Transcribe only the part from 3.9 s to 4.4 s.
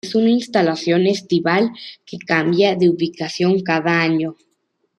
año.